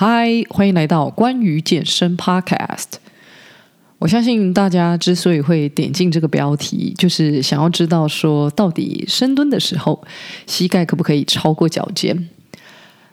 [0.00, 2.84] 嗨，欢迎来到关于健身 Podcast。
[3.98, 10.00] 我相信大家之所以会点进这个标题，就是想要知道说，到底深蹲的时候，
[10.46, 12.28] 膝盖可不可以超过脚尖？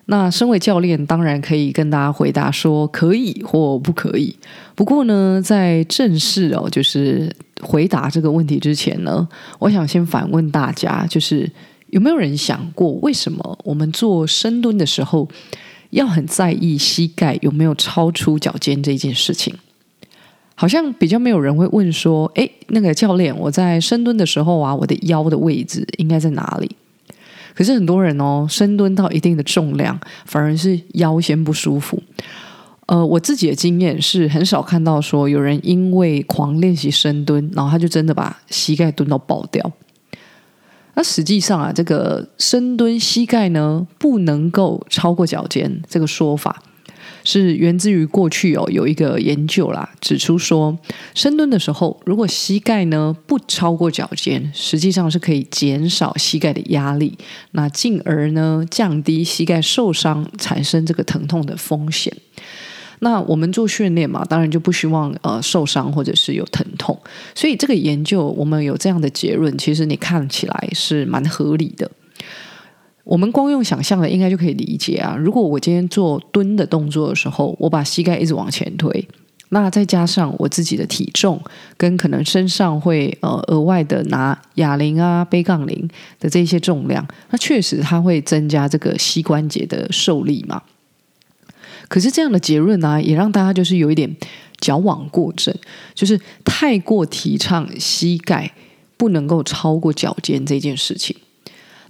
[0.06, 4.38] 那身为教练，当然可以跟大家回答说可以或不可以。
[4.76, 9.28] 不过呢，在正式哦，就是回答这个问题之前呢，
[9.58, 11.52] 我想先反问大家，就是
[11.88, 15.28] 有没有人想过，为什么我们做深蹲的时候，
[15.92, 19.54] 要很在意膝盖有没有超出脚尖这件事情？
[20.58, 26.76] 好像比较没有人会问说，诶，那个教练，我在深蹲的时候啊，我的腰的位置应该在哪里？
[27.54, 32.02] 可是很多人哦，深蹲到一定的重量，反而是腰先不舒服。
[32.86, 39.72] 呃，我自己的经验是很少看到说有人因为狂练习深蹲，然后他就真的把膝盖蹲到爆掉。
[40.96, 46.64] 那实际上啊，这个深蹲膝盖呢，不能够超过脚尖这个说法。
[47.28, 50.78] 是源自于过去哦，有一个研究啦，指出说，
[51.16, 57.18] 深蹲的时候，如果膝盖呢不超过脚尖，实际上是可以减少膝盖的压力，
[57.52, 62.16] 那进而呢降低膝盖受伤产生这个疼痛的风险。
[63.00, 66.98] 那我们做训练嘛，当然就不希望呃受伤或者是有疼痛，
[67.34, 71.90] 所以这个研究我们有这样的结论，其实你看起来是蛮合理的。
[73.04, 75.16] 我们光用想象的，应该就可以理解啊。
[75.16, 79.08] 如果我今天做蹲的动作的时候，我把膝盖一直往前推，
[79.50, 81.40] 那再加上我自己的体重，
[81.78, 85.88] 跟可能身上会呃额外的拿哑铃啊、背杠铃
[86.20, 90.60] 的这些重量，那确实它会增加这个膝关节的受力嘛。
[91.88, 94.16] 可是这样的结论呢、也让大家就是有一点
[94.60, 95.54] 矫枉过正，
[95.94, 98.52] 就是太过提倡膝盖
[98.98, 101.16] 不能够超过脚尖这件事情。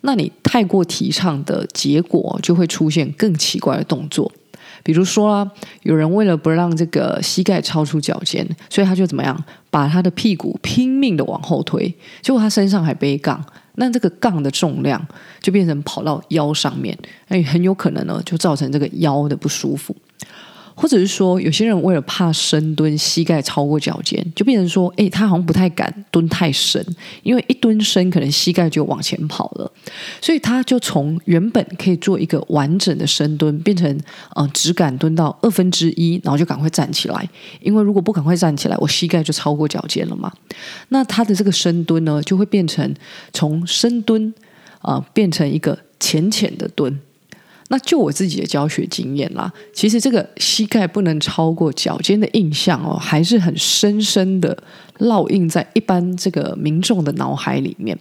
[0.02, 4.32] 那你太过提倡的结果，就会出现更奇怪的动作。
[4.86, 13.44] 比如说啊，有人为了不让这个膝盖超出脚尖，所以他就怎么样，把他的屁股拼命的往后推，结果他身上还背杠，
[13.78, 15.04] 那这个杠的重量
[15.42, 16.96] 就变成跑到腰上面，
[17.30, 19.96] 哎，很有可能呢，就造成这个腰的不舒服。
[20.76, 26.86] 或者是说，有些人为了怕深蹲膝盖超过脚尖，就变成说，诶，他好像不太敢蹲太深，
[27.24, 29.72] 因为一蹲深可能膝盖就往前跑了，
[30.22, 34.00] 所以他就从原本可以做一个完整的深蹲，变成
[34.36, 37.30] 呃只敢蹲到二分之一，然后就赶快站起来，
[37.62, 40.32] 因为如果不赶快站起来，我膝盖就超过脚尖了嘛。
[40.90, 42.94] 那他的这个深蹲呢，就会变成
[43.32, 44.34] 从深蹲
[44.80, 47.00] 啊、呃、变成一个浅浅的蹲。
[47.70, 54.56] 那就我自己的教学经验啦，其实这个膝盖不能超过脚尖的印象哦，还是很深深的
[55.00, 57.98] 烙印在一般这个民众的脑海里面。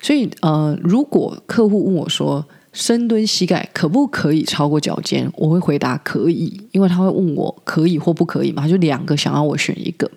[0.00, 10.08] 所以呃，如果客户问我说深蹲膝盖可不可以超过脚尖，我会回答可以，因为他会问我可以或不可以嘛，他就两个想要我选一个。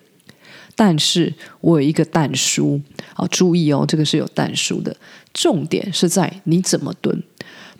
[0.76, 2.80] 但是我有一个但书，
[3.12, 4.96] 好注意哦，这个是有但书的，
[5.34, 7.20] 重点是在你怎么蹲。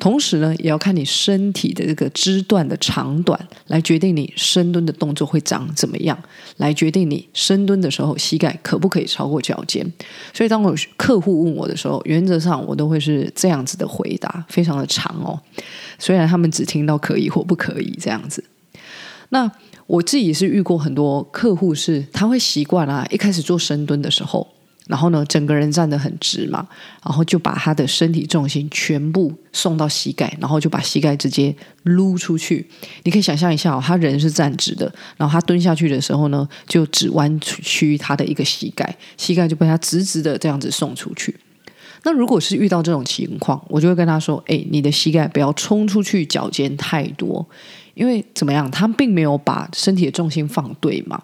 [0.03, 6.21] 同时呢，也要看你身体的这个肢段的长短，来决定你深蹲的动作会长怎么样，
[6.57, 9.87] 来决定你深蹲的时候膝盖可不可以超过脚尖。
[10.35, 15.41] 所以，当我客户问我的时候，原则上我都会是这样子的回答，非常的长哦。
[16.01, 18.43] 虽然他们只听到可以或不可以这样子。
[19.29, 19.49] 那
[19.87, 24.49] 我自己是遇过很多客户，是他会习惯啊，一开始做深蹲的时候。
[24.93, 26.69] 然后呢，整个人站得很直嘛，
[27.03, 32.69] 然后就把他的身体重心全部送到膝盖，然后就把膝盖直接撸出去。
[33.05, 41.35] 你可以想象一下哦，他人是站直的，然后他蹲下去的时候呢，就只弯曲他的一个膝盖，膝盖就被他直直的这样子送出去。
[42.03, 47.49] 那如果是遇到这种情况，我就会跟他说：“哎，你的膝盖不要冲出去脚尖太多，
[47.95, 51.23] 因为怎么样，他并没有把身体的重心放对嘛。”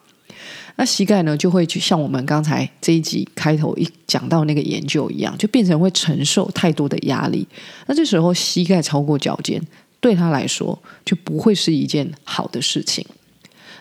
[0.80, 7.44] 那膝盖呢，就会去像我们刚才这一集开头一讲到那个研究一样，就变成会承受太多的压力。
[7.86, 9.60] 那这时候膝盖超过脚尖，
[9.98, 13.04] 对他来说就不会是一件好的事情。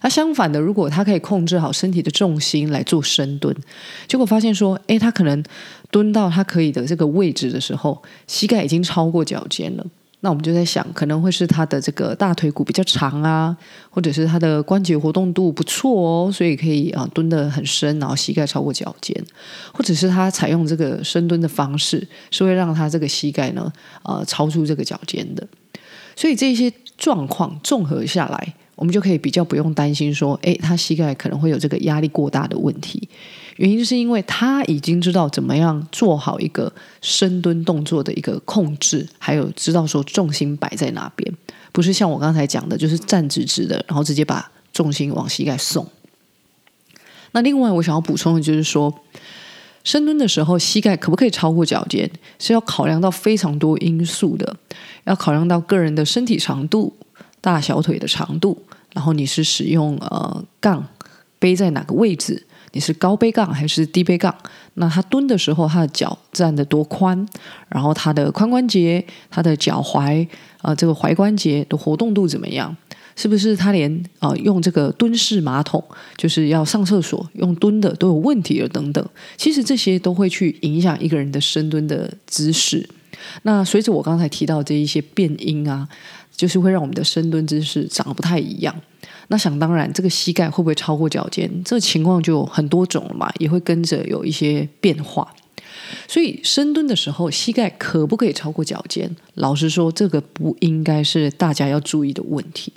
[0.01, 3.55] 那相反的，如果他可以控制好身体的重心来做深蹲，
[4.07, 5.43] 结果发现说，诶，他可能
[5.91, 9.85] 蹲到他可以的这个位置的时候，膝盖已经超过脚尖了。
[10.21, 13.55] 那我们就在想，可能会是他的这个大腿骨比较长啊，
[13.89, 19.15] 或者是他的关节活动度不错哦，所以可以啊蹲得很深，然后膝盖超过脚尖，
[19.71, 23.71] 或者是他采用这个深蹲的方式，是会让他这个膝盖呢，
[24.03, 25.47] 呃，超出这个脚尖的。
[26.15, 33.07] 所以这些状况综合下来，我们就可以比较不用担心说，诶，他膝盖可能会有这个压力过大的问题。
[33.57, 36.71] 原因是因为他已经知道怎么样做好一个
[37.01, 41.31] 深蹲动作的一个控制，还有知道说重心摆在哪边，
[41.71, 45.85] 不是像我刚才讲的，就是站直直的，然后直接把重心往膝盖送。
[47.33, 48.93] 那另外我想要补充的就是说，
[49.83, 54.55] 深蹲的时候膝盖可不可以超过脚尖，是要考量到非常多因素的，
[55.03, 56.95] 要考量到个人的身体长度。
[57.39, 58.57] 大小腿的长度，
[58.93, 60.85] 然后你是使用呃杠
[61.37, 62.45] 背在哪个位置？
[62.77, 64.31] 你是高背杠还是低背杠？
[64.75, 67.27] 那他蹲的时候，他的脚站得多宽？
[67.69, 70.27] 然后他的髋关节、他的脚踝
[70.61, 72.77] 啊、这个踝关节的活动度怎么样？
[73.15, 75.83] 是不是他连啊、用这个蹲式马桶，
[76.17, 79.03] 就是要上厕所用蹲的都有问题了等等？
[79.37, 82.87] 其实这些都会去影响一个人的深蹲的姿势。
[83.41, 85.89] 那随着我刚才提到这一些变因啊。
[86.37, 88.71] 就是会让我们的深蹲姿势长得不太一样。
[89.29, 91.51] 那想当然，这个膝盖会不会超过脚尖？
[91.63, 95.33] 这情况就很多种了嘛，也会跟着有一些变化。
[96.07, 99.13] 所以深蹲的时候，膝盖可不可以超过脚尖？
[99.35, 102.71] 老实说，这个不应该是大家要注意的问题。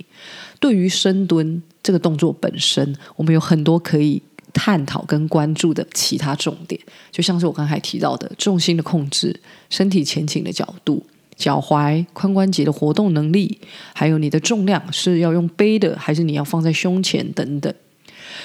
[0.58, 6.80] 对于深蹲这个动作本身，我们有很多可以探讨跟关注的其他重点，
[7.10, 11.04] 就像是我刚才提到的重心的控制、身体前倾的角度。
[11.40, 13.58] 脚踝、髋关节的活动能力，
[13.94, 17.72] 还有你的重量是要用背的，还是你要放在胸前等等。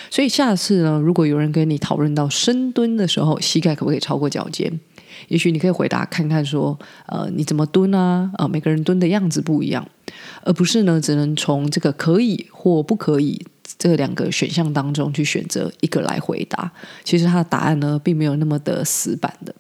[0.10, 4.80] 所以下次呢，如果有人跟你讨论到深蹲的时候，膝盖可不可以超过脚尖？
[5.28, 8.32] 也许你可以回答看看说，呃，你怎么蹲啊？
[8.38, 9.86] 呃，每个人蹲的样子不一样，
[10.44, 13.46] 而不是呢，只能从这个可以或不可以
[13.78, 16.72] 这两个选项当中去选择一个来回答。
[17.04, 19.54] 其实它的答案呢，并没有那么的死板的。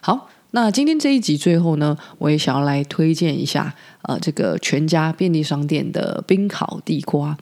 [0.00, 0.30] 好。
[0.54, 7.36] 那今天这一集最后呢，我也想要来推荐一下，呃，这个全家便利商店的冰烤地瓜。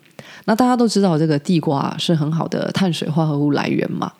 [0.46, 4.10] 那大家都知道，这个地瓜是很好的碳水化合物来源嘛，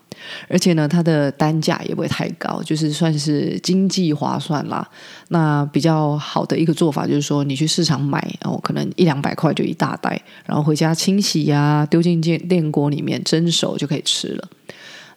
[0.47, 4.87] 而且呢，它的单价也不会太高，就是算是经济划算啦。
[5.29, 14.49] 那比较好的一个做法就是说，你去市场买，然后可能一两百块就一大袋，然后回家清洗呀、啊，丢进电电锅里面蒸熟就可以吃了。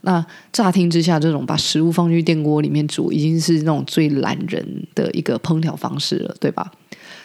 [0.06, 6.72] 那乍听之下，这种把食物放进电锅里面煮，已经是那种最懒人的一个烹调方式了，对吧？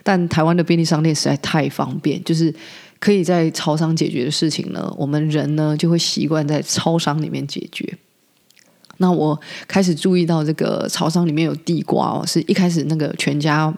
[0.03, 2.53] 但台湾的便利商店实在太方便，就是
[2.99, 7.99] 可以在超商解决的事情呢，我们人呢就会习惯在超商里面解决。
[9.01, 13.75] 那我开始注意到这个潮商里面有地瓜哦，是一开始那个全家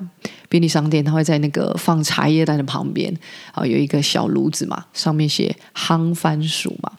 [0.49, 3.13] 便利商店，它会在那个放茶叶蛋的旁边
[3.53, 6.91] 啊，有一个小炉子嘛，上面写夯番薯嘛，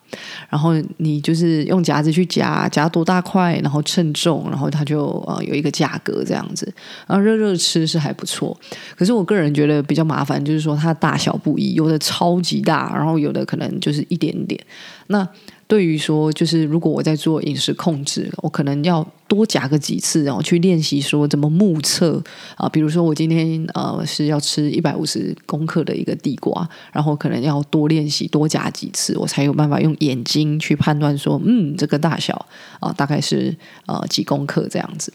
[0.50, 6.74] 然后你就是用夹子去夹，夹多大块，然后称重，然后它就呃有一个价格这样子，
[7.06, 8.58] 然后热热吃是还不错。
[8.96, 14.60] 可是我个人觉得比较麻烦，就是说它大小不一，有的超级大，然后有的可能就是一点点。
[15.08, 15.28] 那
[15.74, 22.24] 对于说，就是如果我在做饮食控制，我可能要多夹个几次，然后去练习说怎么目测
[22.56, 22.70] 啊。
[22.70, 32.46] 比如说我今天呃是要吃一百五十公克的一个地瓜，然后可能要多练习多夹几次，我才有办法用眼睛去判断说，嗯，这个大小
[32.80, 35.12] 啊大概是呃几公克这样子。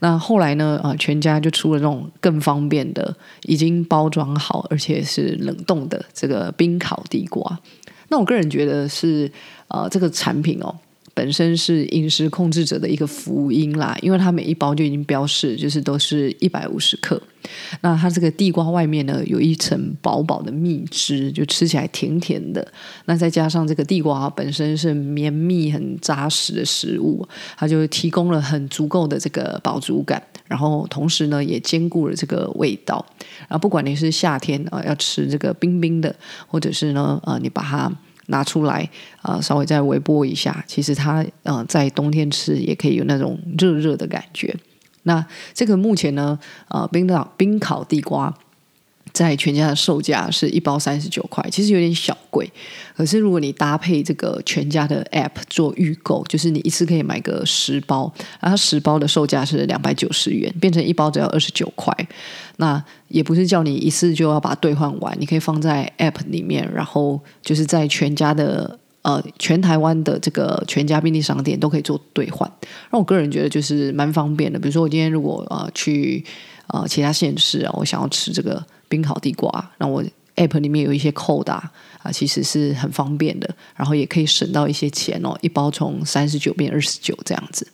[0.00, 7.58] 那后来呢，啊全家就出了这种更方便的，已经包装好而且是冷冻的这个冰烤地瓜。
[8.08, 9.30] 那我个人觉得是，
[9.68, 10.74] 呃，这个产品哦，
[11.14, 17.20] 本身是饮食控制者的一个福音啦，因为它每一包就已经标示，就是都是一百五十克。
[17.80, 22.66] 那它这个地瓜外面呢，有一层薄薄的蜜汁，就吃起来甜甜的。
[23.04, 27.26] 那再加上这个地瓜本身是绵密、很扎实的食物，
[27.56, 30.20] 它就提供了很足够的这个饱足感。
[30.48, 33.04] 然后同时呢，也兼顾了这个味道。
[33.48, 36.14] 然后不管你是夏天啊、要吃这个冰冰的，
[36.48, 37.92] 或者是呢呃你把它
[38.26, 38.88] 拿出来
[39.22, 44.54] 啊、稍微再微波一下，其实它呃在冬天吃也可以有那种热热的感觉。
[45.02, 48.32] 那这个目前呢呃冰岛冰烤地瓜。
[49.16, 52.46] 在全家的售价是一包三十九块，其实有点小贵。
[52.94, 61.94] 可是如果你搭配这个全家的 App 做预购，就是你一次可以买个十包，然后十包的售价是两百九十元，变成一包只要二十九块。
[62.58, 72.50] 那也不是叫你一次就要把它兑换完，你可以放在 App 里面，然后就是在全家的呃全台湾的这个全家便利商店都可以做兑换。
[72.90, 74.58] 那我个人觉得就是蛮方便的。
[74.58, 76.24] 比如说我今天如果呃去
[76.66, 78.62] 呃其他县市啊，我想要吃这个。
[78.88, 80.00] 冰烤地瓜，那我
[80.36, 81.68] App 里面有一些扣打
[82.04, 87.66] 啊，其实是很方便的，然后也可以省到一些钱哦，一包从三十九变二十九这样子。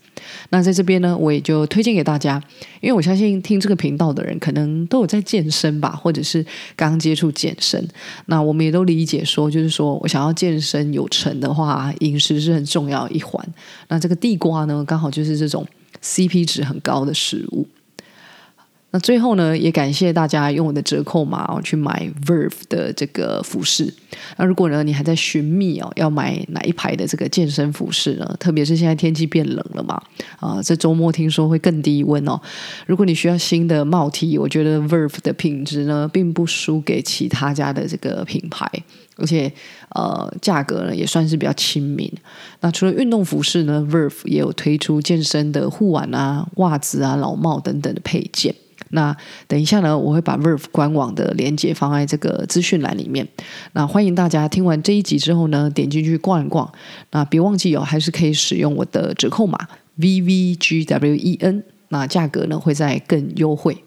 [0.50, 2.42] 那在这边呢，我也就推荐给大家，
[2.80, 6.44] 因为我相信听这个频道的人可能都有在健身吧，或者是
[6.76, 7.86] 刚接触健身。
[8.26, 13.46] 那我们也都理解说，就是说我想要健身有成的话，饮食是很重要一环。
[13.88, 15.66] 那这个地瓜呢，刚好就是这种
[16.02, 17.66] CP 值很高的食物。
[18.94, 23.92] 那最后呢，也感谢大家用我的折扣码哦去买 Verve 的这个服饰。
[24.36, 28.36] 那如果呢，你还在寻觅哦要买哪一排的这个健身服饰呢？
[28.38, 30.00] 特别是现在天气变冷了嘛，
[30.38, 32.38] 啊，这周末听说会更低温哦。
[32.86, 38.70] 如果你需要新的帽 T，我觉得 Verve 的品质呢，并不输给其他家的这个品牌，
[39.16, 39.50] 而且
[39.94, 42.12] 呃价格呢也算是比较亲民。
[42.60, 48.54] 那除了运动服饰呢，Verve 也有推出健身的护腕啊、袜子啊、老帽等等的配件。
[48.92, 53.26] 那等一下呢，我会把 Verve 官网的链接放在这个资讯栏里面。
[53.72, 56.70] 那欢迎大家听完这一集之后呢，点进去逛一逛。
[57.10, 59.58] 那别忘记哦，还是可以使用我的折扣码
[59.98, 63.82] VVGWEN，那价格呢会再更优惠。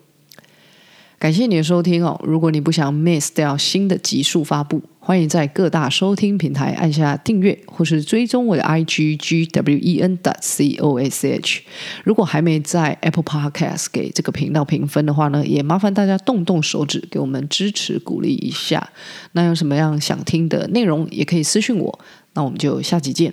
[1.18, 2.20] 感谢你的收听哦！
[2.24, 11.60] 如果你不想 miss 掉新的集数发布，欢迎在各大收听平台按下订阅，或是追踪我的 IG GWEN dot COSH。
[12.04, 18.90] 如果还没在 Apple Podcast 给这个频道评分的话呢，也麻烦大家动动手指给我们支持鼓励一下。
[19.34, 22.00] 那有什么样想听的内容，也可以私讯我。
[22.34, 23.32] 那我们就下集见。